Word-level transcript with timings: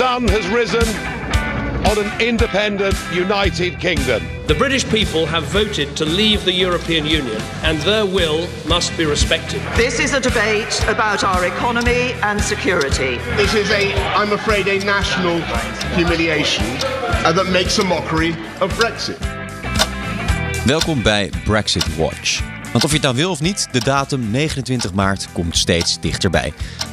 sun 0.00 0.26
has 0.28 0.46
risen 0.48 0.88
on 1.90 1.98
an 2.02 2.20
independent 2.22 2.96
United 3.12 3.78
Kingdom. 3.78 4.22
The 4.46 4.54
British 4.54 4.88
people 4.88 5.26
have 5.26 5.44
voted 5.52 5.94
to 5.98 6.06
leave 6.06 6.42
the 6.46 6.54
European 6.54 7.04
Union, 7.04 7.38
and 7.62 7.78
their 7.80 8.06
will 8.06 8.48
must 8.66 8.96
be 8.96 9.04
respected. 9.04 9.60
This 9.76 9.98
is 9.98 10.14
a 10.14 10.20
debate 10.20 10.74
about 10.88 11.22
our 11.22 11.44
economy 11.44 12.14
and 12.22 12.40
security. 12.40 13.18
This 13.36 13.52
is 13.52 13.70
a, 13.70 13.92
I'm 14.16 14.32
afraid, 14.32 14.68
a 14.68 14.78
national 14.84 15.36
humiliation 15.94 16.64
uh, 17.26 17.32
that 17.34 17.50
makes 17.52 17.78
a 17.78 17.84
mockery 17.84 18.34
of 18.60 18.74
Brexit. 18.78 19.18
Welkom 20.64 21.02
bij 21.02 21.30
Brexit 21.44 21.96
Watch. 21.96 22.40
Want 22.72 22.84
of 22.84 22.90
je 22.90 22.96
het 22.96 23.04
nou 23.04 23.16
wil 23.16 23.30
of 23.30 23.40
niet, 23.40 23.68
de 23.72 23.80
datum 23.80 24.30
29 24.30 24.92
maart 24.92 25.28
komt 25.32 25.56
steeds 25.56 26.00
dichterbij. 26.00 26.52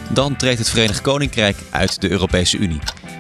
Dan 0.10 0.36
treedt 0.36 0.60
het 0.60 0.70
Verenigd 0.70 1.02
Koninkrijk 1.02 1.58
uit 1.70 2.02
de 2.02 2.10
Europese 2.12 2.58
Unie. 2.58 2.80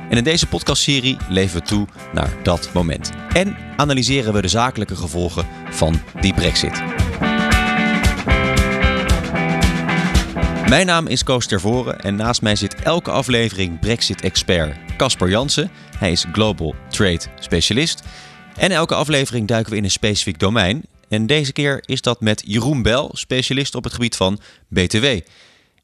En 0.10 0.18
in 0.18 0.24
deze 0.24 0.48
podcastserie 0.48 1.18
leven 1.30 1.60
we 1.60 1.66
toe 1.66 1.88
naar 2.14 2.44
dat 2.44 2.70
moment. 2.74 3.12
En 3.34 3.58
analyseren 3.78 4.34
we 4.34 4.42
de 4.42 4.48
zakelijke 4.48 4.96
gevolgen 4.96 5.48
van 5.70 6.02
die 6.22 6.34
Brexit. 6.34 6.84
Mijn 10.70 10.86
naam 10.86 11.08
is 11.08 11.24
Koos 11.24 11.48
Tervoren 11.48 12.00
en 12.00 12.16
naast 12.16 12.42
mij 12.42 12.56
zit 12.56 12.76
elke 12.76 13.12
aflevering 13.12 13.80
Brexit-expert 13.80 14.78
Casper 14.98 15.30
Jansen. 15.30 15.72
Hij 15.98 16.12
is 16.12 16.26
Global 16.32 16.76
Trade 16.90 17.22
Specialist. 17.40 18.04
En 18.56 18.72
elke 18.72 18.96
aflevering 18.96 19.48
duiken 19.48 19.72
we 19.72 19.78
in 19.78 19.84
een 19.84 19.92
specifiek 19.92 20.40
domein. 20.40 20.84
En 21.10 21.26
deze 21.26 21.54
keer 21.54 21.84
is 21.86 22.02
dat 22.02 22.22
met 22.22 22.44
Jeroen 22.46 22.82
Bel, 22.82 23.10
specialist 23.14 23.76
op 23.76 23.84
het 23.84 23.94
gebied 23.94 24.16
van 24.16 24.40
BTW. 24.68 25.06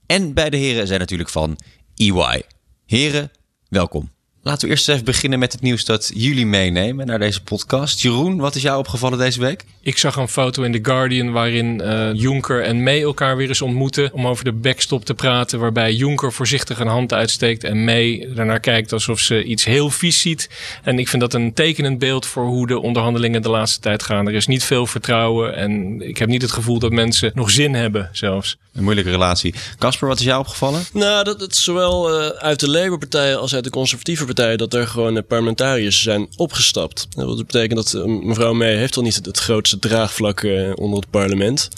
En 0.05 0.33
beide 0.33 0.57
heren 0.57 0.87
zijn 0.87 0.99
natuurlijk 0.99 1.29
van 1.29 1.57
EY. 1.95 2.43
Heren, 2.85 3.31
welkom. 3.73 4.11
Laten 4.45 4.67
we 4.67 4.73
eerst 4.73 4.89
even 4.89 5.05
beginnen 5.05 5.39
met 5.39 5.51
het 5.51 5.61
nieuws 5.61 5.85
dat 5.85 6.11
jullie 6.13 6.45
meenemen 6.45 7.05
naar 7.05 7.19
deze 7.19 7.43
podcast. 7.43 8.01
Jeroen, 8.01 8.37
wat 8.37 8.55
is 8.55 8.61
jou 8.61 8.79
opgevallen 8.79 9.17
deze 9.17 9.39
week? 9.39 9.65
Ik 9.81 9.97
zag 9.97 10.15
een 10.15 10.27
foto 10.27 10.63
in 10.63 10.71
The 10.71 10.79
Guardian 10.81 11.31
waarin 11.31 11.81
uh, 11.81 12.13
Juncker 12.13 12.63
en 12.63 12.83
May 12.83 13.01
elkaar 13.01 13.37
weer 13.37 13.47
eens 13.47 13.61
ontmoeten 13.61 14.13
om 14.13 14.27
over 14.27 14.43
de 14.43 14.51
backstop 14.51 15.05
te 15.05 15.13
praten. 15.13 15.59
Waarbij 15.59 15.93
Juncker 15.93 16.33
voorzichtig 16.33 16.79
een 16.79 16.87
hand 16.87 17.13
uitsteekt 17.13 17.63
en 17.63 17.83
May 17.83 18.29
daarnaar 18.35 18.59
kijkt 18.59 18.93
alsof 18.93 19.19
ze 19.19 19.43
iets 19.43 19.65
heel 19.65 19.89
vies 19.89 20.21
ziet. 20.21 20.49
En 20.83 20.99
ik 20.99 21.07
vind 21.07 21.21
dat 21.21 21.33
een 21.33 21.53
tekenend 21.53 21.99
beeld 21.99 22.25
voor 22.25 22.45
hoe 22.45 22.67
de 22.67 22.79
onderhandelingen 22.79 23.41
de 23.41 23.49
laatste 23.49 23.79
tijd 23.79 24.03
gaan. 24.03 24.27
Er 24.27 24.33
is 24.33 24.47
niet 24.47 24.63
veel 24.63 24.85
vertrouwen 24.85 25.55
en 25.55 26.01
ik 26.01 26.17
heb 26.17 26.29
niet 26.29 26.41
het 26.41 26.51
gevoel 26.51 26.79
dat 26.79 26.91
mensen 26.91 27.31
nog 27.35 27.51
zin 27.51 27.73
hebben 27.73 28.09
zelfs. 28.11 28.57
Een 28.73 28.83
moeilijke 28.83 29.11
relatie. 29.11 29.53
Casper, 29.77 30.07
wat 30.07 30.19
is 30.19 30.25
jou 30.25 30.39
opgevallen? 30.39 30.83
Nou, 30.93 31.23
dat 31.23 31.41
het 31.41 31.55
zowel 31.55 32.21
uh, 32.21 32.27
uit 32.27 32.59
de 32.59 32.69
Labour-partij 32.69 33.35
als 33.35 33.55
uit 33.55 33.63
de 33.63 33.69
conservatieve 33.69 34.21
partij 34.25 34.31
dat 34.33 34.73
er 34.73 34.87
gewoon 34.87 35.25
parlementariërs 35.25 36.01
zijn 36.01 36.27
opgestapt. 36.35 37.07
Dat 37.09 37.37
betekent 37.37 37.75
dat 37.75 37.93
uh, 37.93 38.23
mevrouw 38.23 38.53
May 38.53 38.75
heeft 38.75 38.97
al 38.97 39.03
niet 39.03 39.25
het, 39.25 39.37
grootste 39.37 39.79
draagvlak 39.79 40.43
onder 40.75 40.99
het 40.99 41.09
parlement. 41.09 41.69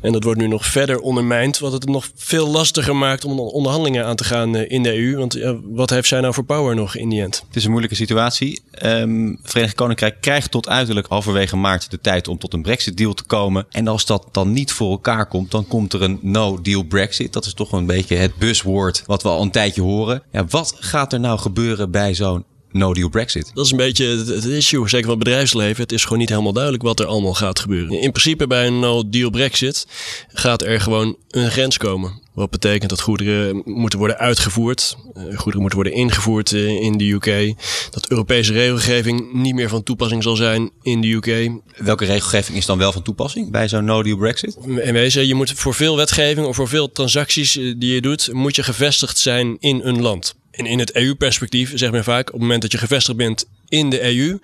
En 0.00 0.12
dat 0.12 0.24
wordt 0.24 0.40
nu 0.40 0.48
nog 0.48 0.66
verder 0.66 0.98
ondermijnd, 0.98 1.58
wat 1.58 1.72
het 1.72 1.86
nog 1.86 2.10
veel 2.14 2.48
lastiger 2.48 2.96
maakt 2.96 3.24
om 3.24 3.40
onderhandelingen 3.40 4.04
aan 4.04 4.16
te 4.16 4.24
gaan 4.24 4.56
in 4.56 4.82
de 4.82 4.94
EU. 4.94 5.16
Want 5.16 5.38
wat 5.62 5.90
heeft 5.90 6.08
zij 6.08 6.20
nou 6.20 6.34
voor 6.34 6.44
power 6.44 6.74
nog 6.74 6.96
in 6.96 7.08
die 7.08 7.22
end? 7.22 7.44
Het 7.46 7.56
is 7.56 7.64
een 7.64 7.70
moeilijke 7.70 7.96
situatie. 7.96 8.62
Um, 8.84 9.38
Verenigd 9.42 9.74
Koninkrijk 9.74 10.20
krijgt 10.20 10.50
tot 10.50 10.68
uiterlijk 10.68 11.06
halverwege 11.06 11.56
maart 11.56 11.90
de 11.90 12.00
tijd 12.00 12.28
om 12.28 12.38
tot 12.38 12.54
een 12.54 12.62
Brexit-deal 12.62 13.14
te 13.14 13.24
komen. 13.24 13.66
En 13.70 13.88
als 13.88 14.06
dat 14.06 14.26
dan 14.32 14.52
niet 14.52 14.72
voor 14.72 14.90
elkaar 14.90 15.26
komt, 15.26 15.50
dan 15.50 15.66
komt 15.66 15.92
er 15.92 16.02
een 16.02 16.18
no-deal 16.22 16.82
Brexit. 16.82 17.32
Dat 17.32 17.44
is 17.44 17.54
toch 17.54 17.72
een 17.72 17.86
beetje 17.86 18.16
het 18.16 18.36
buswoord 18.36 19.02
wat 19.06 19.22
we 19.22 19.28
al 19.28 19.42
een 19.42 19.50
tijdje 19.50 19.82
horen. 19.82 20.22
Ja, 20.32 20.44
wat 20.46 20.76
gaat 20.78 21.12
er 21.12 21.20
nou 21.20 21.38
gebeuren 21.38 21.90
bij 21.90 21.99
zo'n 22.12 22.44
no-deal 22.72 23.08
Brexit. 23.08 23.50
Dat 23.54 23.64
is 23.64 23.70
een 23.70 23.76
beetje 23.76 24.06
het 24.06 24.44
issue, 24.44 24.88
zeker 24.88 25.06
van 25.06 25.14
het 25.14 25.24
bedrijfsleven. 25.24 25.82
Het 25.82 25.92
is 25.92 26.02
gewoon 26.02 26.18
niet 26.18 26.28
helemaal 26.28 26.52
duidelijk 26.52 26.82
wat 26.82 27.00
er 27.00 27.06
allemaal 27.06 27.34
gaat 27.34 27.58
gebeuren. 27.58 28.00
In 28.00 28.12
principe 28.12 28.46
bij 28.46 28.66
een 28.66 28.78
no-deal 28.78 29.30
Brexit 29.30 29.86
gaat 30.28 30.62
er 30.62 30.80
gewoon 30.80 31.16
een 31.28 31.50
grens 31.50 31.76
komen. 31.76 32.28
Wat 32.34 32.50
betekent 32.50 32.90
dat 32.90 33.00
goederen 33.00 33.62
moeten 33.64 33.98
worden 33.98 34.18
uitgevoerd, 34.18 34.96
goederen 35.14 35.60
moeten 35.60 35.78
worden 35.78 35.92
ingevoerd 35.92 36.52
in 36.52 36.98
de 36.98 37.10
UK. 37.10 37.54
Dat 37.90 38.10
Europese 38.10 38.52
regelgeving 38.52 39.32
niet 39.32 39.54
meer 39.54 39.68
van 39.68 39.82
toepassing 39.82 40.22
zal 40.22 40.36
zijn 40.36 40.70
in 40.82 41.00
de 41.00 41.08
UK. 41.08 41.50
Welke 41.76 42.04
regelgeving 42.04 42.56
is 42.56 42.66
dan 42.66 42.78
wel 42.78 42.92
van 42.92 43.02
toepassing 43.02 43.50
bij 43.50 43.68
zo'n 43.68 43.84
no-deal 43.84 44.16
Brexit? 44.16 44.56
In 44.64 44.92
wezen, 44.92 45.26
je 45.26 45.34
moet 45.34 45.52
voor 45.52 45.74
veel 45.74 45.96
wetgeving 45.96 46.46
of 46.46 46.56
voor 46.56 46.68
veel 46.68 46.92
transacties 46.92 47.52
die 47.52 47.94
je 47.94 48.00
doet, 48.00 48.32
moet 48.32 48.56
je 48.56 48.62
gevestigd 48.62 49.18
zijn 49.18 49.56
in 49.58 49.80
een 49.82 50.02
land. 50.02 50.34
En 50.50 50.66
in 50.66 50.78
het 50.78 50.94
EU-perspectief 50.94 51.72
zegt 51.74 51.92
men 51.92 52.04
vaak, 52.04 52.26
op 52.26 52.32
het 52.32 52.40
moment 52.40 52.62
dat 52.62 52.72
je 52.72 52.78
gevestigd 52.78 53.16
bent 53.16 53.46
in 53.68 53.90
de 53.90 54.02
EU, 54.02 54.38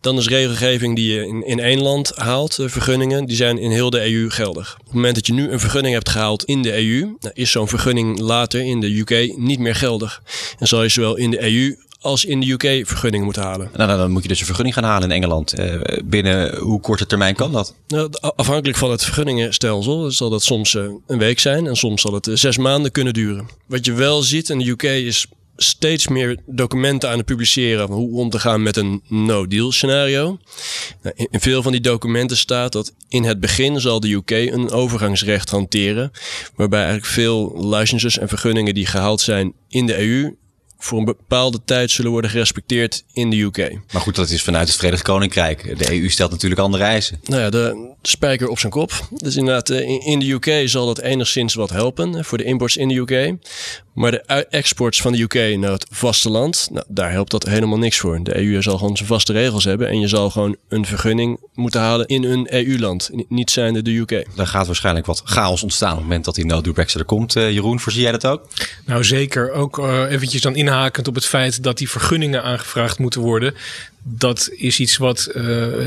dan 0.00 0.18
is 0.18 0.28
regelgeving 0.28 0.96
die 0.96 1.12
je 1.12 1.26
in, 1.26 1.46
in 1.46 1.58
één 1.58 1.80
land 1.80 2.12
haalt, 2.14 2.58
vergunningen, 2.60 3.24
die 3.24 3.36
zijn 3.36 3.58
in 3.58 3.70
heel 3.70 3.90
de 3.90 4.12
EU 4.12 4.30
geldig. 4.30 4.76
Op 4.78 4.84
het 4.84 4.94
moment 4.94 5.14
dat 5.14 5.26
je 5.26 5.32
nu 5.32 5.50
een 5.50 5.60
vergunning 5.60 5.94
hebt 5.94 6.08
gehaald 6.08 6.44
in 6.44 6.62
de 6.62 6.72
EU, 6.72 7.00
nou 7.20 7.34
is 7.34 7.50
zo'n 7.50 7.68
vergunning 7.68 8.18
later 8.18 8.60
in 8.60 8.80
de 8.80 8.98
UK 8.98 9.36
niet 9.36 9.58
meer 9.58 9.74
geldig. 9.74 10.22
En 10.58 10.66
zal 10.66 10.82
je 10.82 10.88
zowel 10.88 11.16
in 11.16 11.30
de 11.30 11.42
EU 11.42 11.76
als 12.04 12.24
in 12.24 12.40
de 12.40 12.50
UK 12.50 12.86
vergunningen 12.86 13.24
moeten 13.24 13.42
halen. 13.42 13.70
Nou, 13.76 13.98
dan 13.98 14.10
moet 14.10 14.22
je 14.22 14.28
dus 14.28 14.38
een 14.38 14.46
vergunning 14.46 14.74
gaan 14.74 14.84
halen 14.84 15.10
in 15.10 15.16
Engeland. 15.16 15.58
Uh, 15.58 15.74
binnen 16.04 16.56
hoe 16.56 16.80
korte 16.80 17.06
termijn 17.06 17.34
kan 17.34 17.52
dat? 17.52 17.74
Nou, 17.86 18.10
afhankelijk 18.36 18.78
van 18.78 18.90
het 18.90 19.04
vergunningenstelsel 19.04 20.10
zal 20.10 20.30
dat 20.30 20.42
soms 20.42 20.74
uh, 20.74 20.84
een 21.06 21.18
week 21.18 21.38
zijn 21.38 21.66
en 21.66 21.76
soms 21.76 22.02
zal 22.02 22.12
het 22.12 22.26
uh, 22.26 22.36
zes 22.36 22.56
maanden 22.56 22.90
kunnen 22.90 23.12
duren. 23.12 23.48
Wat 23.66 23.84
je 23.84 23.92
wel 23.92 24.22
ziet 24.22 24.48
in 24.48 24.58
de 24.58 24.68
UK 24.68 24.82
is 24.82 25.26
steeds 25.56 26.08
meer 26.08 26.38
documenten 26.46 27.10
aan 27.10 27.16
het 27.16 27.26
publiceren 27.26 27.86
van 27.86 27.96
hoe 27.96 28.18
om 28.18 28.30
te 28.30 28.38
gaan 28.38 28.62
met 28.62 28.76
een 28.76 29.02
no-deal 29.08 29.72
scenario. 29.72 30.38
Nou, 31.02 31.14
in 31.30 31.40
veel 31.40 31.62
van 31.62 31.72
die 31.72 31.80
documenten 31.80 32.36
staat 32.36 32.72
dat 32.72 32.92
in 33.08 33.24
het 33.24 33.40
begin 33.40 33.80
zal 33.80 34.00
de 34.00 34.12
UK 34.12 34.30
een 34.30 34.70
overgangsrecht 34.70 35.50
hanteren, 35.50 36.10
waarbij 36.54 36.82
eigenlijk 36.82 37.12
veel 37.12 37.68
licenses 37.68 38.18
en 38.18 38.28
vergunningen 38.28 38.74
die 38.74 38.86
gehaald 38.86 39.20
zijn 39.20 39.52
in 39.68 39.86
de 39.86 39.98
EU 39.98 40.36
voor 40.84 40.98
een 40.98 41.04
bepaalde 41.04 41.60
tijd 41.64 41.90
zullen 41.90 42.10
worden 42.10 42.30
gerespecteerd 42.30 43.04
in 43.12 43.30
de 43.30 43.40
UK. 43.40 43.78
Maar 43.92 44.02
goed, 44.02 44.14
dat 44.14 44.30
is 44.30 44.42
vanuit 44.42 44.68
het 44.68 44.76
Verenigd 44.76 45.02
Koninkrijk. 45.02 45.78
De 45.78 45.92
EU 45.92 46.08
stelt 46.08 46.30
natuurlijk 46.30 46.60
andere 46.60 46.84
eisen. 46.84 47.20
Nou 47.24 47.42
ja, 47.42 47.50
de 47.50 47.94
spijker 48.02 48.48
op 48.48 48.58
zijn 48.58 48.72
kop. 48.72 49.08
Dus 49.10 49.36
inderdaad, 49.36 49.70
in 50.04 50.18
de 50.18 50.30
UK 50.30 50.68
zal 50.68 50.86
dat 50.86 50.98
enigszins 50.98 51.54
wat 51.54 51.70
helpen 51.70 52.24
voor 52.24 52.38
de 52.38 52.44
imports 52.44 52.76
in 52.76 52.88
de 52.88 52.94
UK. 52.94 53.34
Maar 53.94 54.10
de 54.10 54.46
exports 54.50 55.00
van 55.00 55.12
de 55.12 55.20
UK 55.20 55.58
naar 55.58 55.72
het 55.72 55.86
vasteland, 55.90 56.68
nou, 56.70 56.86
daar 56.88 57.10
helpt 57.10 57.30
dat 57.30 57.44
helemaal 57.44 57.78
niks 57.78 57.98
voor. 57.98 58.22
De 58.22 58.36
EU 58.36 58.62
zal 58.62 58.78
gewoon 58.78 58.96
zijn 58.96 59.08
vaste 59.08 59.32
regels 59.32 59.64
hebben 59.64 59.88
en 59.88 60.00
je 60.00 60.08
zal 60.08 60.30
gewoon 60.30 60.56
een 60.68 60.86
vergunning 60.86 61.40
moeten 61.54 61.80
halen 61.80 62.06
in 62.06 62.24
een 62.24 62.46
EU-land, 62.54 63.10
niet 63.28 63.50
zijnde 63.50 63.82
de 63.82 63.96
UK. 63.96 64.26
Daar 64.34 64.46
gaat 64.46 64.66
waarschijnlijk 64.66 65.06
wat 65.06 65.22
chaos 65.24 65.62
ontstaan 65.62 65.90
op 65.90 65.96
het 65.96 66.06
moment 66.06 66.24
dat 66.24 66.34
die 66.34 66.46
no-deal 66.46 66.74
Brexit 66.74 67.00
er 67.00 67.06
komt. 67.06 67.36
Uh, 67.36 67.50
Jeroen, 67.50 67.80
voorzie 67.80 68.02
jij 68.02 68.12
dat 68.12 68.26
ook? 68.26 68.46
Nou 68.84 69.04
zeker. 69.04 69.52
Ook 69.52 69.78
uh, 69.78 70.10
eventjes 70.10 70.40
dan 70.40 70.56
inhakend 70.56 71.08
op 71.08 71.14
het 71.14 71.26
feit 71.26 71.62
dat 71.62 71.78
die 71.78 71.90
vergunningen 71.90 72.42
aangevraagd 72.42 72.98
moeten 72.98 73.20
worden 73.20 73.54
dat 74.06 74.50
is 74.56 74.80
iets 74.80 74.96
wat 74.96 75.30
uh, 75.34 75.42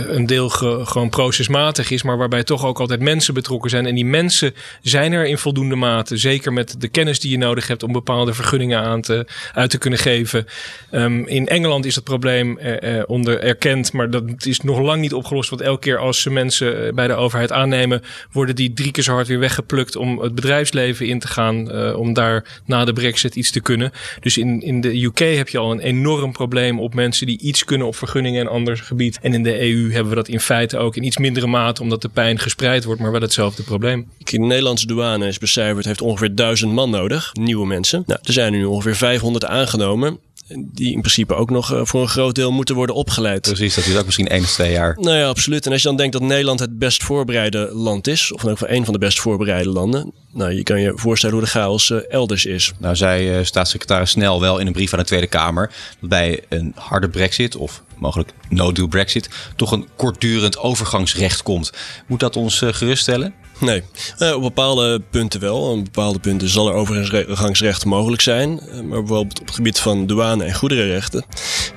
een 0.09 0.25
deel 0.25 0.50
ge, 0.50 0.81
gewoon 0.83 1.09
procesmatig 1.09 1.91
is, 1.91 2.03
maar 2.03 2.17
waarbij 2.17 2.44
toch 2.44 2.66
ook 2.66 2.79
altijd 2.79 3.00
mensen 3.00 3.33
betrokken 3.33 3.69
zijn. 3.69 3.85
En 3.85 3.95
die 3.95 4.05
mensen 4.05 4.53
zijn 4.81 5.11
er 5.11 5.25
in 5.25 5.38
voldoende 5.38 5.75
mate, 5.75 6.17
zeker 6.17 6.53
met 6.53 6.75
de 6.81 6.88
kennis 6.88 7.19
die 7.19 7.31
je 7.31 7.38
nodig 7.38 7.67
hebt 7.67 7.83
om 7.83 7.91
bepaalde 7.91 8.33
vergunningen 8.33 8.79
aan 8.79 9.01
te, 9.01 9.27
uit 9.53 9.69
te 9.69 9.77
kunnen 9.77 10.00
geven. 10.00 10.45
Um, 10.91 11.27
in 11.27 11.47
Engeland 11.47 11.85
is 11.85 11.95
het 11.95 12.03
probleem 12.03 12.59
uh, 12.59 13.03
onder 13.06 13.39
erkend, 13.39 13.94
maar 13.94 14.09
dat 14.09 14.45
is 14.45 14.61
nog 14.61 14.79
lang 14.79 15.01
niet 15.01 15.13
opgelost. 15.13 15.50
Want 15.50 15.61
elke 15.61 15.79
keer 15.79 15.97
als 15.97 16.22
ze 16.22 16.29
mensen 16.29 16.95
bij 16.95 17.07
de 17.07 17.13
overheid 17.13 17.51
aannemen, 17.51 18.01
worden 18.31 18.56
die 18.56 18.73
drie 18.73 18.91
keer 18.91 19.03
zo 19.03 19.13
hard 19.13 19.27
weer 19.27 19.39
weggeplukt 19.39 19.95
om 19.95 20.19
het 20.19 20.35
bedrijfsleven 20.35 21.07
in 21.07 21.19
te 21.19 21.27
gaan, 21.27 21.71
om 21.95 22.13
daar 22.13 22.62
na 22.65 22.86
de 22.86 22.94
brexit 22.94 23.36
iets 23.36 23.51
te 23.51 23.62
kunnen. 23.62 23.91
Dus 24.19 24.38
in, 24.38 24.62
in 24.62 24.81
de 24.81 25.03
UK 25.03 25.19
heb 25.19 25.50
je 25.50 25.57
al 25.57 25.71
een 25.71 25.80
enorm 25.80 26.31
probleem 26.31 26.80
op 26.80 26.94
mensen 26.94 27.27
die 27.27 27.39
iets 27.39 27.63
kunnen 27.63 27.88
op 27.88 27.95
vergunningen 28.07 28.42
en 28.42 28.51
ander 28.51 28.77
gebied. 28.77 29.19
En 29.21 29.33
in 29.33 29.44
de 29.44 29.62
EU 29.62 29.92
hebben 29.92 30.09
we 30.09 30.15
dat 30.15 30.27
in 30.27 30.39
feite 30.39 30.77
ook 30.77 30.95
in 30.95 31.04
iets 31.04 31.18
mindere 31.18 31.48
mate, 31.48 31.81
omdat 31.81 32.01
de 32.01 32.09
pijn 32.09 32.39
gespreid 32.39 32.83
wordt, 32.83 33.01
maar 33.01 33.12
wel 33.12 33.21
hetzelfde 33.21 33.63
probleem. 33.63 34.07
De 34.18 34.39
Nederlandse 34.39 34.88
douane 34.88 35.27
is 35.27 35.38
becijferd, 35.38 35.86
heeft 35.86 36.01
ongeveer 36.01 36.36
duizend 36.36 36.71
man 36.71 36.89
nodig, 36.89 37.33
nieuwe 37.33 37.68
mensen. 37.68 38.04
Nou, 38.06 38.19
er 38.24 38.33
zijn 38.33 38.51
nu 38.51 38.65
ongeveer 38.65 38.95
500 38.95 39.45
aangenomen 39.45 40.19
die 40.47 40.94
in 40.94 40.99
principe 40.99 41.35
ook 41.35 41.49
nog 41.49 41.73
uh, 41.73 41.81
voor 41.83 42.01
een 42.01 42.07
groot 42.07 42.35
deel 42.35 42.51
moeten 42.51 42.75
worden 42.75 42.95
opgeleid. 42.95 43.41
Precies, 43.41 43.75
dat 43.75 43.85
is 43.85 43.97
ook 43.97 44.05
misschien 44.05 44.27
één 44.27 44.44
of 44.44 44.51
twee 44.51 44.71
jaar. 44.71 44.97
Nou 44.99 45.17
ja, 45.17 45.27
absoluut. 45.27 45.65
En 45.65 45.71
als 45.71 45.81
je 45.81 45.88
dan 45.88 45.97
denkt 45.97 46.13
dat 46.13 46.21
Nederland 46.21 46.59
het 46.59 46.79
best 46.79 47.03
voorbereide 47.03 47.69
land 47.73 48.07
is, 48.07 48.31
of 48.31 48.44
in 48.44 48.49
ieder 48.49 48.57
geval 48.57 48.75
een 48.75 48.83
van 48.83 48.94
de 48.94 48.99
best 48.99 49.19
voorbereide 49.19 49.69
landen, 49.69 50.13
nou, 50.33 50.53
je 50.53 50.63
kan 50.63 50.81
je 50.81 50.91
voorstellen 50.95 51.35
hoe 51.35 51.45
de 51.45 51.51
chaos 51.51 51.89
uh, 51.89 51.99
elders 52.09 52.45
is. 52.45 52.73
Nou, 52.77 52.95
zei 52.95 53.38
uh, 53.38 53.45
staatssecretaris 53.45 54.09
Snel 54.09 54.41
wel 54.41 54.57
in 54.57 54.67
een 54.67 54.73
brief 54.73 54.94
aan 54.94 54.99
de 54.99 55.05
Tweede 55.05 55.27
Kamer 55.27 55.71
dat 55.99 56.09
bij 56.09 56.44
een 56.50 56.73
harde 56.75 57.09
brexit 57.09 57.55
of 57.55 57.83
mogelijk 57.97 58.31
no-deal 58.50 58.88
brexit 58.88 59.29
toch 59.55 59.71
een 59.71 59.88
kortdurend 59.95 60.57
overgangsrecht 60.57 61.43
komt. 61.43 61.71
Moet 62.07 62.19
dat 62.19 62.35
ons 62.35 62.59
geruststellen? 62.65 63.33
Nee, 63.59 63.83
uh, 64.19 64.36
op 64.36 64.42
bepaalde 64.42 65.01
punten 65.09 65.39
wel. 65.39 65.62
Op 65.62 65.83
bepaalde 65.83 66.19
punten 66.19 66.50
zal 66.50 66.68
er 66.68 66.74
overgangsrecht 66.74 67.86
mogelijk 67.86 68.21
zijn. 68.21 68.50
Uh, 68.50 68.74
maar 68.74 69.00
bijvoorbeeld 69.00 69.39
op 69.39 69.45
het 69.45 69.56
gebied 69.56 69.80
van 69.80 70.06
douane- 70.06 70.44
en 70.44 70.54
goederenrechten. 70.54 71.25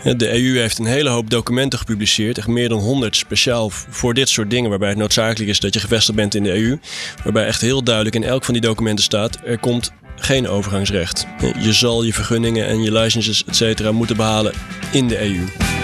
Uh, 0.05 0.15
de 0.17 0.33
EU 0.33 0.59
heeft 0.59 0.79
een 0.79 0.85
hele 0.85 1.11
hoop 1.11 1.31
documenten 1.31 1.79
gepubliceerd. 1.79 2.39
Echt 2.39 2.47
meer 2.47 2.69
dan 2.69 2.79
100 2.79 3.17
speciaal 3.17 3.71
voor 3.71 4.15
dit 4.15 4.29
soort 4.29 4.51
dingen. 4.51 4.71
Waarbij 4.71 4.89
het 4.89 4.99
noodzakelijk 4.99 5.51
is 5.51 5.61
dat 5.61 5.75
je 5.75 5.81
gevestigd 5.81 6.17
bent 6.17 6.35
in 6.35 6.43
de 6.43 6.53
EU. 6.53 6.79
Waarbij 7.25 7.47
echt 7.47 7.61
heel 7.61 7.83
duidelijk 7.85 8.17
in 8.17 8.25
elk 8.25 8.45
van 8.45 8.55
die 8.55 8.63
documenten 8.63 9.05
staat... 9.05 9.39
er 9.45 9.59
komt 9.59 9.93
geen 10.17 10.49
overgangsrecht. 10.49 11.27
Je 11.59 11.73
zal 11.73 12.03
je 12.03 12.13
vergunningen 12.13 12.67
en 12.67 12.83
je 12.83 12.93
licenses, 12.93 13.45
et 13.45 13.57
cetera, 13.57 13.93
moeten 13.93 14.17
behalen 14.17 14.53
in 14.93 15.09
de 15.09 15.21
EU. 15.21 15.80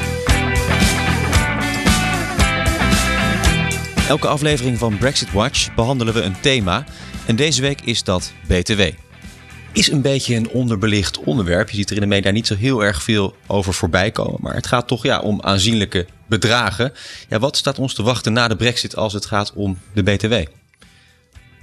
Elke 4.09 4.29
aflevering 4.29 4.79
van 4.79 4.99
Brexit 4.99 5.33
Watch 5.33 5.75
behandelen 5.75 6.15
we 6.15 6.23
een 6.23 6.41
thema. 6.41 6.85
En 7.27 7.37
deze 7.37 7.63
week 7.63 7.81
is 7.81 8.03
dat 8.03 8.33
BTW. 8.49 8.81
Is 9.73 9.91
een 9.91 10.03
beetje 10.03 10.35
een 10.35 10.49
onderbelicht 10.49 11.19
onderwerp. 11.19 11.71
Je 11.71 11.77
ziet 11.77 11.91
er 11.91 11.97
in 11.97 12.03
de 12.03 12.09
media 12.09 12.31
niet 12.31 12.47
zo 12.47 12.57
heel 12.57 12.85
erg 12.85 13.03
veel 13.03 13.37
over 13.47 13.75
voorbij 13.75 14.11
komen. 14.11 14.39
Maar 14.41 14.55
het 14.55 14.67
gaat 14.67 14.89
toch 14.89 15.03
ja, 15.03 15.21
om 15.21 15.43
aanzienlijke 15.43 16.07
bedragen. 16.27 16.93
Ja, 17.29 17.39
wat 17.39 17.57
staat 17.57 17.79
ons 17.79 17.95
te 17.95 18.03
wachten 18.03 18.33
na 18.33 18.49
de 18.49 18.57
Brexit 18.57 18.97
als 18.97 19.13
het 19.13 19.27
gaat 19.27 19.53
om 19.55 19.79
de 19.93 20.03
BTW? 20.03 20.35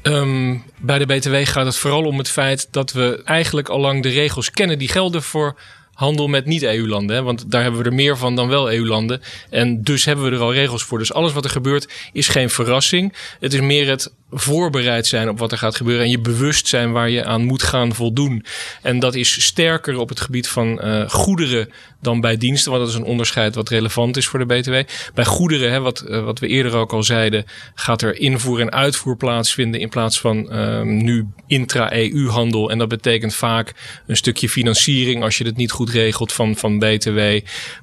Um, 0.02 0.64
bij 0.80 0.98
de 0.98 1.06
BTW 1.06 1.36
gaat 1.44 1.66
het 1.66 1.78
vooral 1.78 2.06
om 2.06 2.18
het 2.18 2.30
feit 2.30 2.68
dat 2.72 2.92
we 2.92 3.22
eigenlijk 3.26 3.70
al 3.70 3.80
lang 3.80 4.04
de 4.04 4.10
regels 4.10 4.52
kennen 4.52 4.80
die 4.80 4.90
gelden 4.90 5.24
voor 5.24 5.60
handel 5.94 6.28
met 6.28 6.46
niet-EU-landen. 6.46 7.24
Want 7.24 7.52
daar 7.52 7.62
hebben 7.62 7.82
we 7.82 7.90
er 7.90 7.96
meer 7.96 8.18
van 8.18 8.36
dan 8.36 8.48
wel 8.48 8.72
EU-landen. 8.72 9.22
En 9.50 9.84
dus 9.84 10.06
hebben 10.06 10.26
we 10.26 10.32
er 10.32 10.42
al 10.42 10.54
regels 10.54 10.84
voor. 10.84 10.98
Dus 10.98 11.14
alles 11.14 11.34
wat 11.34 11.44
er 11.44 11.50
gebeurt 11.50 11.94
is 12.14 12.28
geen 12.28 12.50
verrassing. 12.50 13.14
Het 13.40 13.54
is 13.54 13.62
meer 13.62 13.90
het 13.90 14.14
voorbereid 14.34 15.08
zijn 15.08 15.30
op 15.30 15.40
wat 15.40 15.52
er 15.52 15.58
gaat 15.58 15.76
gebeuren. 15.76 16.04
En 16.04 16.12
je 16.12 16.20
bewust 16.20 16.68
zijn 16.68 16.92
waar 16.92 17.10
je 17.10 17.26
aan 17.26 17.44
moet 17.44 17.64
gaan 17.64 17.96
voldoen. 17.96 18.46
En 18.82 19.00
dat 19.00 19.16
is 19.16 19.44
sterker 19.44 19.98
op 19.98 20.10
het 20.10 20.22
gebied 20.22 20.48
van 20.48 20.80
uh, 20.84 21.10
goederen 21.10 21.70
dan 22.02 22.22
bij 22.22 22.38
diensten. 22.38 22.72
Want 22.72 22.84
dat 22.84 22.94
is 22.94 23.00
een 23.00 23.06
onderscheid 23.06 23.56
wat 23.56 23.70
relevant 23.70 24.18
is 24.18 24.28
voor 24.28 24.40
de 24.40 24.46
BTW. 24.46 24.74
Bij 25.14 25.26
goederen, 25.26 25.72
hè, 25.72 25.80
wat, 25.80 26.06
uh, 26.08 26.24
wat 26.24 26.40
we 26.40 26.48
eerder 26.48 26.76
ook 26.76 26.94
al 26.94 27.04
zeiden, 27.04 27.46
gaat 27.76 28.02
er 28.02 28.20
invoer 28.20 28.60
en 28.60 28.72
uitvoer 28.72 29.18
plaatsvinden 29.18 29.80
in 29.80 29.90
plaats 29.90 30.20
van 30.20 30.48
uh, 30.52 30.82
nu 30.82 31.28
intra-EU-handel. 31.48 32.72
En 32.72 32.78
dat 32.78 32.88
betekent 32.88 33.36
vaak 33.36 33.74
een 34.08 34.18
stukje 34.18 34.50
financiering 34.50 35.24
als 35.24 35.38
je 35.38 35.46
het 35.46 35.58
niet 35.58 35.72
goed 35.72 35.90
regelt 35.90 36.34
van, 36.34 36.56
van 36.56 36.80
BTW. 36.80 37.20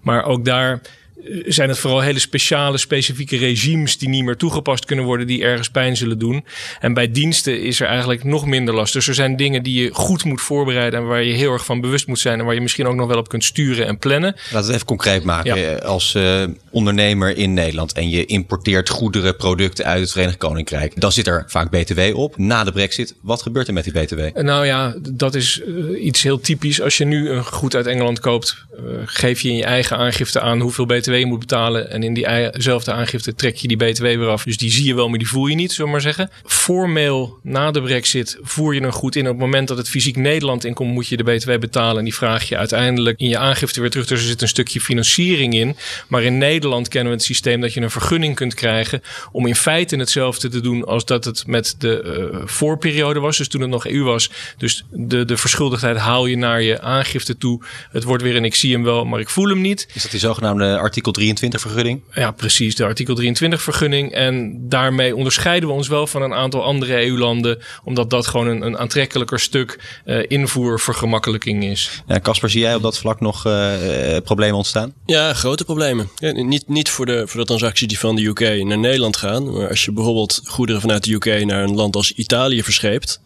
Maar 0.02 0.24
ook 0.24 0.44
daar 0.44 0.80
zijn 1.46 1.68
het 1.68 1.78
vooral 1.78 2.00
hele 2.00 2.18
speciale, 2.18 2.78
specifieke 2.78 3.36
regimes 3.36 3.98
die 3.98 4.08
niet 4.08 4.24
meer 4.24 4.36
toegepast 4.36 4.84
kunnen 4.84 5.04
worden, 5.04 5.26
die 5.26 5.42
ergens 5.42 5.70
pijn 5.70 5.96
zullen 5.96 6.18
doen. 6.18 6.44
En 6.80 6.94
bij 6.94 7.10
diensten 7.10 7.62
is 7.62 7.80
er 7.80 7.86
eigenlijk 7.86 8.24
nog 8.24 8.46
minder 8.46 8.74
last. 8.74 8.92
Dus 8.92 9.08
er 9.08 9.14
zijn 9.14 9.36
dingen 9.36 9.62
die 9.62 9.82
je 9.82 9.94
goed 9.94 10.24
moet 10.24 10.40
voorbereiden 10.40 11.00
en 11.00 11.06
waar 11.06 11.22
je 11.22 11.32
heel 11.32 11.52
erg 11.52 11.64
van 11.64 11.80
bewust 11.80 12.06
moet 12.06 12.18
zijn 12.18 12.38
en 12.38 12.44
waar 12.44 12.54
je 12.54 12.60
misschien 12.60 12.86
ook 12.86 12.94
nog 12.94 13.08
wel 13.08 13.18
op 13.18 13.28
kunt 13.28 13.44
sturen 13.44 13.86
en 13.86 13.98
plannen. 13.98 14.36
Laat 14.52 14.64
het 14.64 14.74
even 14.74 14.86
concreet 14.86 15.24
maken. 15.24 15.58
Ja. 15.60 15.76
Als 15.76 16.14
uh, 16.14 16.42
ondernemer 16.70 17.36
in 17.36 17.54
Nederland 17.54 17.92
en 17.92 18.10
je 18.10 18.26
importeert 18.26 18.88
goederen, 18.88 19.36
producten 19.36 19.84
uit 19.84 20.00
het 20.00 20.12
Verenigd 20.12 20.36
Koninkrijk, 20.36 21.00
dan 21.00 21.12
zit 21.12 21.26
er 21.26 21.44
vaak 21.46 21.70
BTW 21.70 22.00
op. 22.14 22.38
Na 22.38 22.64
de 22.64 22.72
Brexit, 22.72 23.14
wat 23.22 23.42
gebeurt 23.42 23.68
er 23.68 23.74
met 23.74 23.84
die 23.84 23.92
BTW? 23.92 24.42
Nou 24.42 24.66
ja, 24.66 24.94
dat 25.10 25.34
is 25.34 25.62
uh, 25.66 26.04
iets 26.04 26.22
heel 26.22 26.40
typisch. 26.40 26.80
Als 26.80 26.96
je 26.96 27.04
nu 27.04 27.30
een 27.30 27.44
goed 27.44 27.74
uit 27.74 27.86
Engeland 27.86 28.20
koopt, 28.20 28.56
uh, 28.74 28.80
geef 29.04 29.40
je 29.40 29.48
in 29.48 29.56
je 29.56 29.64
eigen 29.64 29.96
aangifte 29.96 30.40
aan 30.40 30.60
hoeveel 30.60 30.86
BTW 30.86 31.09
je 31.18 31.26
moet 31.26 31.38
betalen. 31.38 31.90
En 31.90 32.02
in 32.02 32.14
diezelfde 32.14 32.92
aangifte 32.92 33.34
trek 33.34 33.56
je 33.56 33.68
die 33.68 33.76
BTW 33.76 34.02
weer 34.02 34.28
af. 34.28 34.42
Dus 34.42 34.56
die 34.56 34.70
zie 34.70 34.86
je 34.86 34.94
wel, 34.94 35.08
maar 35.08 35.18
die 35.18 35.28
voel 35.28 35.46
je 35.46 35.54
niet, 35.54 35.72
zullen 35.72 35.86
we 35.86 35.92
maar 35.92 36.00
zeggen. 36.00 36.30
Formeel 36.44 37.38
na 37.42 37.70
de 37.70 37.82
brexit 37.82 38.38
voer 38.42 38.74
je 38.74 38.80
een 38.80 38.92
goed 38.92 39.16
in. 39.16 39.24
Op 39.24 39.30
het 39.30 39.38
moment 39.38 39.68
dat 39.68 39.76
het 39.76 39.88
fysiek 39.88 40.16
Nederland 40.16 40.64
inkomt, 40.64 40.92
moet 40.92 41.08
je 41.08 41.16
de 41.16 41.22
BTW 41.22 41.58
betalen. 41.58 41.98
En 41.98 42.04
die 42.04 42.14
vraag 42.14 42.48
je 42.48 42.56
uiteindelijk 42.56 43.20
in 43.20 43.28
je 43.28 43.38
aangifte 43.38 43.80
weer 43.80 43.90
terug. 43.90 44.06
Dus 44.06 44.20
er 44.20 44.26
zit 44.26 44.42
een 44.42 44.48
stukje 44.48 44.80
financiering 44.80 45.54
in. 45.54 45.76
Maar 46.08 46.22
in 46.22 46.38
Nederland 46.38 46.88
kennen 46.88 47.12
we 47.12 47.18
het 47.18 47.26
systeem 47.26 47.60
dat 47.60 47.74
je 47.74 47.80
een 47.80 47.90
vergunning 47.90 48.34
kunt 48.34 48.54
krijgen 48.54 49.02
om 49.32 49.46
in 49.46 49.56
feite 49.56 49.96
hetzelfde 49.96 50.48
te 50.48 50.60
doen 50.60 50.84
als 50.84 51.04
dat 51.04 51.24
het 51.24 51.46
met 51.46 51.74
de 51.78 52.28
uh, 52.32 52.40
voorperiode 52.44 53.20
was. 53.20 53.36
Dus 53.36 53.48
toen 53.48 53.60
het 53.60 53.70
nog 53.70 53.86
EU 53.86 54.02
was. 54.02 54.30
Dus 54.56 54.84
de, 54.90 55.24
de 55.24 55.36
verschuldigdheid 55.36 55.96
haal 55.96 56.26
je 56.26 56.36
naar 56.36 56.62
je 56.62 56.80
aangifte 56.80 57.36
toe. 57.36 57.62
Het 57.90 58.04
wordt 58.04 58.22
weer 58.22 58.36
een 58.36 58.44
ik 58.50 58.56
zie 58.56 58.72
hem 58.72 58.82
wel, 58.82 59.04
maar 59.04 59.20
ik 59.20 59.28
voel 59.28 59.48
hem 59.48 59.60
niet. 59.60 59.88
Is 59.94 60.02
dat 60.02 60.10
die 60.10 60.20
zogenaamde 60.20 60.78
artikel 60.78 60.99
23 61.00 61.60
vergunning? 61.60 62.00
Ja, 62.12 62.30
precies, 62.30 62.74
de 62.74 62.84
artikel 62.84 63.14
23 63.14 63.62
vergunning. 63.62 64.12
En 64.12 64.56
daarmee 64.68 65.16
onderscheiden 65.16 65.68
we 65.68 65.74
ons 65.74 65.88
wel 65.88 66.06
van 66.06 66.22
een 66.22 66.34
aantal 66.34 66.64
andere 66.64 67.06
EU-landen, 67.06 67.58
omdat 67.84 68.10
dat 68.10 68.26
gewoon 68.26 68.46
een, 68.46 68.62
een 68.62 68.78
aantrekkelijker 68.78 69.40
stuk 69.40 70.00
uh, 70.04 70.24
invoervergemakkelijking 70.28 71.64
is. 71.64 72.02
Ja, 72.06 72.20
Casper, 72.20 72.50
zie 72.50 72.60
jij 72.60 72.74
op 72.74 72.82
dat 72.82 72.98
vlak 72.98 73.20
nog 73.20 73.46
uh, 73.46 73.72
problemen 74.24 74.56
ontstaan? 74.56 74.94
Ja, 75.06 75.34
grote 75.34 75.64
problemen. 75.64 76.08
Ja, 76.16 76.32
niet, 76.32 76.68
niet 76.68 76.90
voor, 76.90 77.06
de, 77.06 77.22
voor 77.26 77.40
de 77.40 77.46
transacties 77.46 77.88
die 77.88 77.98
van 77.98 78.16
de 78.16 78.26
UK 78.26 78.64
naar 78.64 78.78
Nederland 78.78 79.16
gaan, 79.16 79.52
maar 79.52 79.68
als 79.68 79.84
je 79.84 79.92
bijvoorbeeld 79.92 80.40
goederen 80.44 80.80
vanuit 80.80 81.04
de 81.04 81.12
UK 81.12 81.44
naar 81.44 81.62
een 81.62 81.74
land 81.74 81.96
als 81.96 82.12
Italië 82.12 82.62
verscheept, 82.62 83.20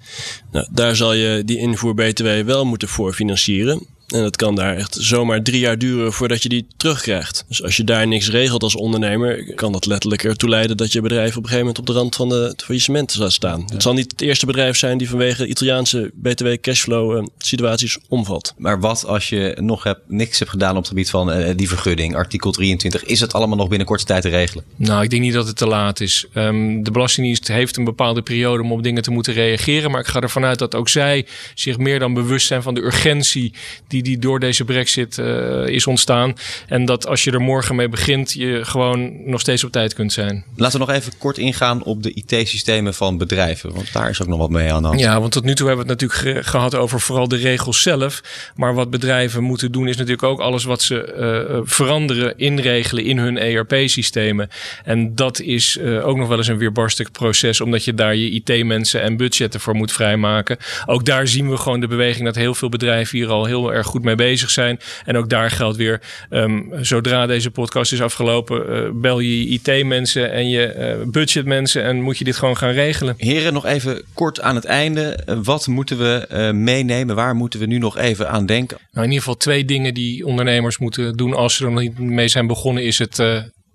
nou, 0.52 0.66
daar 0.70 0.96
zal 0.96 1.12
je 1.12 1.42
die 1.44 1.58
invoer 1.58 1.94
BTW 1.94 2.26
wel 2.44 2.64
moeten 2.64 2.88
voor 2.88 3.12
financieren. 3.12 3.86
En 4.14 4.22
dat 4.22 4.36
kan 4.36 4.54
daar 4.54 4.76
echt 4.76 4.96
zomaar 5.00 5.42
drie 5.42 5.58
jaar 5.58 5.78
duren 5.78 6.12
voordat 6.12 6.42
je 6.42 6.48
die 6.48 6.66
terugkrijgt. 6.76 7.44
Dus 7.48 7.62
als 7.62 7.76
je 7.76 7.84
daar 7.84 8.06
niks 8.06 8.30
regelt 8.30 8.62
als 8.62 8.76
ondernemer, 8.76 9.54
kan 9.54 9.72
dat 9.72 9.86
letterlijk 9.86 10.24
ertoe 10.24 10.48
leiden 10.48 10.76
dat 10.76 10.92
je 10.92 11.00
bedrijf 11.00 11.30
op 11.30 11.42
een 11.42 11.48
gegeven 11.48 11.58
moment 11.58 11.78
op 11.78 11.86
de 11.86 11.92
rand 11.92 12.16
van 12.16 12.28
de, 12.28 12.34
het 12.34 12.64
faillissement 12.64 13.12
zal 13.12 13.30
staan. 13.30 13.60
Ja. 13.66 13.72
Het 13.72 13.82
zal 13.82 13.92
niet 13.92 14.10
het 14.10 14.20
eerste 14.20 14.46
bedrijf 14.46 14.76
zijn 14.76 14.98
die 14.98 15.08
vanwege 15.08 15.46
Italiaanse 15.46 16.10
BTW 16.14 16.46
cashflow 16.60 17.16
uh, 17.16 17.24
situaties 17.38 17.98
omvalt. 18.08 18.54
Maar 18.56 18.80
wat 18.80 19.06
als 19.06 19.28
je 19.28 19.56
nog 19.60 19.82
hebt, 19.82 20.00
niks 20.08 20.38
hebt 20.38 20.50
gedaan 20.50 20.70
op 20.70 20.76
het 20.76 20.88
gebied 20.88 21.10
van 21.10 21.38
uh, 21.38 21.50
die 21.56 21.68
vergunning, 21.68 22.14
artikel 22.14 22.52
23, 22.52 23.04
is 23.04 23.20
het 23.20 23.32
allemaal 23.32 23.56
nog 23.56 23.68
binnen 23.68 23.86
korte 23.86 24.04
tijd 24.04 24.22
te 24.22 24.28
regelen? 24.28 24.64
Nou, 24.76 25.02
ik 25.02 25.10
denk 25.10 25.22
niet 25.22 25.32
dat 25.32 25.46
het 25.46 25.56
te 25.56 25.66
laat 25.66 26.00
is. 26.00 26.26
Um, 26.34 26.82
de 26.82 26.90
Belastingdienst 26.90 27.48
heeft 27.48 27.76
een 27.76 27.84
bepaalde 27.84 28.22
periode 28.22 28.62
om 28.62 28.72
op 28.72 28.82
dingen 28.82 29.02
te 29.02 29.10
moeten 29.10 29.32
reageren, 29.32 29.90
maar 29.90 30.00
ik 30.00 30.06
ga 30.06 30.20
ervan 30.20 30.44
uit 30.44 30.58
dat 30.58 30.74
ook 30.74 30.88
zij 30.88 31.26
zich 31.54 31.78
meer 31.78 31.98
dan 31.98 32.14
bewust 32.14 32.46
zijn 32.46 32.62
van 32.62 32.74
de 32.74 32.80
urgentie 32.80 33.52
die 33.88 34.02
die 34.04 34.18
door 34.18 34.40
deze 34.40 34.64
brexit 34.64 35.18
uh, 35.18 35.66
is 35.66 35.86
ontstaan. 35.86 36.34
En 36.66 36.84
dat 36.84 37.06
als 37.06 37.24
je 37.24 37.30
er 37.30 37.40
morgen 37.40 37.76
mee 37.76 37.88
begint, 37.88 38.32
je 38.32 38.64
gewoon 38.64 39.30
nog 39.30 39.40
steeds 39.40 39.64
op 39.64 39.72
tijd 39.72 39.94
kunt 39.94 40.12
zijn. 40.12 40.44
Laten 40.56 40.80
we 40.80 40.86
nog 40.86 40.94
even 40.94 41.12
kort 41.18 41.38
ingaan 41.38 41.82
op 41.82 42.02
de 42.02 42.12
IT-systemen 42.12 42.94
van 42.94 43.18
bedrijven. 43.18 43.72
Want 43.74 43.92
daar 43.92 44.10
is 44.10 44.22
ook 44.22 44.28
nog 44.28 44.38
wat 44.38 44.50
mee 44.50 44.72
aan 44.72 44.82
de 44.82 44.88
hand. 44.88 45.00
Ja, 45.00 45.20
want 45.20 45.32
tot 45.32 45.44
nu 45.44 45.54
toe 45.54 45.66
hebben 45.66 45.86
we 45.86 45.92
het 45.92 46.00
natuurlijk 46.00 46.44
ge 46.44 46.50
gehad 46.50 46.74
over 46.74 47.00
vooral 47.00 47.28
de 47.28 47.36
regels 47.36 47.82
zelf. 47.82 48.22
Maar 48.56 48.74
wat 48.74 48.90
bedrijven 48.90 49.42
moeten 49.42 49.72
doen 49.72 49.88
is 49.88 49.96
natuurlijk 49.96 50.22
ook 50.22 50.40
alles 50.40 50.64
wat 50.64 50.82
ze 50.82 51.14
uh, 51.54 51.60
veranderen, 51.64 52.38
inregelen 52.38 53.04
in 53.04 53.18
hun 53.18 53.38
ERP-systemen. 53.38 54.48
En 54.84 55.14
dat 55.14 55.40
is 55.40 55.76
uh, 55.80 56.06
ook 56.06 56.16
nog 56.16 56.28
wel 56.28 56.38
eens 56.38 56.48
een 56.48 56.58
weerbarstig 56.58 57.10
proces, 57.10 57.60
omdat 57.60 57.84
je 57.84 57.94
daar 57.94 58.16
je 58.16 58.30
IT-mensen 58.30 59.02
en 59.02 59.16
budgetten 59.16 59.60
voor 59.60 59.74
moet 59.74 59.92
vrijmaken. 59.92 60.56
Ook 60.86 61.04
daar 61.04 61.26
zien 61.26 61.50
we 61.50 61.56
gewoon 61.56 61.80
de 61.80 61.86
beweging 61.86 62.24
dat 62.24 62.34
heel 62.34 62.54
veel 62.54 62.68
bedrijven 62.68 63.18
hier 63.18 63.28
al 63.28 63.44
heel 63.44 63.72
erg 63.74 63.83
goed 63.84 64.02
mee 64.02 64.14
bezig 64.14 64.50
zijn. 64.50 64.80
En 65.04 65.16
ook 65.16 65.28
daar 65.28 65.50
geldt 65.50 65.76
weer, 65.76 66.00
um, 66.30 66.68
zodra 66.80 67.26
deze 67.26 67.50
podcast 67.50 67.92
is 67.92 68.02
afgelopen, 68.02 68.84
uh, 68.84 68.90
bel 68.92 69.20
je 69.20 69.46
IT-mensen 69.46 70.32
en 70.32 70.48
je 70.48 70.96
uh, 70.98 71.06
budgetmensen 71.10 71.82
en 71.84 72.00
moet 72.00 72.18
je 72.18 72.24
dit 72.24 72.36
gewoon 72.36 72.56
gaan 72.56 72.70
regelen. 72.70 73.14
Heren, 73.16 73.52
nog 73.52 73.66
even 73.66 74.02
kort 74.12 74.40
aan 74.40 74.54
het 74.54 74.64
einde. 74.64 75.18
Wat 75.42 75.66
moeten 75.66 75.98
we 75.98 76.28
uh, 76.32 76.50
meenemen? 76.50 77.16
Waar 77.16 77.34
moeten 77.34 77.60
we 77.60 77.66
nu 77.66 77.78
nog 77.78 77.98
even 77.98 78.30
aan 78.30 78.46
denken? 78.46 78.76
Nou, 78.80 79.06
in 79.06 79.12
ieder 79.12 79.18
geval 79.18 79.36
twee 79.36 79.64
dingen 79.64 79.94
die 79.94 80.26
ondernemers 80.26 80.78
moeten 80.78 81.16
doen 81.16 81.34
als 81.34 81.56
ze 81.56 81.64
er 81.64 81.70
nog 81.70 81.80
niet 81.80 81.98
mee 81.98 82.28
zijn 82.28 82.46
begonnen, 82.46 82.84
is 82.84 82.98
het 82.98 83.18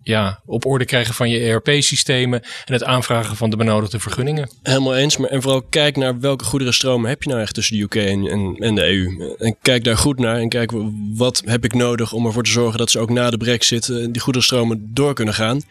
ja, 0.10 0.40
op 0.46 0.66
orde 0.66 0.86
krijgen 0.86 1.14
van 1.14 1.30
je 1.30 1.40
ERP-systemen 1.40 2.42
en 2.66 2.74
het 2.74 2.84
aanvragen 2.84 3.36
van 3.36 3.50
de 3.50 3.56
benodigde 3.56 4.00
vergunningen. 4.00 4.50
Helemaal 4.64 4.96
eens, 4.96 5.18
maar 5.18 5.30
en 5.30 5.42
vooral 5.42 5.62
kijk 5.62 5.98
naar 5.98 6.20
welke 6.20 6.44
goederenstromen 6.44 7.10
heb 7.10 7.24
je 7.24 7.30
nou 7.30 7.42
echt 7.42 7.54
tussen 7.54 7.78
de 7.78 7.84
UK 7.84 7.96
en, 7.96 8.28
en, 8.28 8.56
en, 8.56 8.76
de 8.76 8.86
EU. 8.86 9.36
En 9.38 9.56
kijk 9.62 9.84
daar 9.84 9.98
goed 9.98 10.20
naar 10.20 10.38
en 10.38 10.50
kijk 10.50 10.72
wat 11.14 11.42
heb 11.46 11.64
ik 11.64 11.74
nodig 11.74 12.14
om 12.14 12.26
ervoor 12.26 12.44
te 12.44 12.52
zorgen 12.52 12.78
dat 12.78 12.92
ze 12.92 13.00
ook 13.00 13.10
na 13.10 13.30
de 13.30 13.38
brexit 13.38 13.88
uh, 13.88 14.08
die 14.12 14.22
goederenstromen 14.22 14.90
door 14.94 15.14
kunnen 15.14 15.34
gaan. 15.34 15.62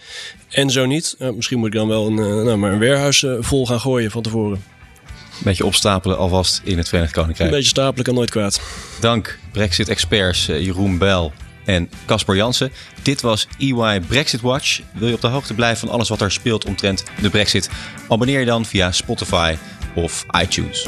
En 0.49 0.71
zo 0.71 0.87
niet, 0.87 1.17
uh, 1.19 1.31
misschien 1.31 1.59
moet 1.59 1.67
ik 1.67 1.75
dan 1.75 1.89
wel 1.89 2.07
een, 2.07 2.17
uh, 2.17 2.45
nou, 2.45 2.57
maar 2.57 2.73
een 2.73 2.79
warehuis 2.79 3.25
vol 3.39 3.67
gaan 3.67 3.81
gooien 3.81 4.11
van 4.11 4.23
tevoren. 4.23 4.63
Een 5.39 5.45
beetje 5.45 5.67
opstapelen 5.67 6.19
alvast 6.19 6.61
in 6.65 6.79
het 6.79 6.89
Verenigd 6.89 7.13
Koninkrijk. 7.13 7.51
Een 7.51 7.57
beetje 7.57 7.71
stapelen 7.71 8.05
kan 8.05 8.15
nooit 8.15 8.31
kwaad. 8.31 8.61
Dank 9.01 9.39
Brexit-experts 9.53 10.47
Jeroen 10.47 10.99
Bel 10.99 11.33
en 11.69 11.91
Casper 12.07 12.37
Jansen. 12.37 12.73
Dit 13.03 13.21
was 13.21 13.47
EY 13.59 14.01
Brexit 14.01 14.41
Watch. 14.41 14.81
Wil 14.93 15.09
je 15.09 15.15
op 15.15 15.21
de 15.21 15.27
hoogte 15.27 15.55
blijven 15.55 15.79
van 15.79 15.89
alles 15.89 16.09
wat 16.09 16.21
er 16.21 16.33
speelt 16.33 16.65
omtrent 16.65 17.05
de 17.21 17.31
Brexit? 17.31 17.71
Abonneer 18.09 18.41
je 18.41 18.47
dan 18.47 18.65
via 18.65 18.93
Spotify 18.93 19.57
of 19.95 20.25
iTunes. 20.41 20.87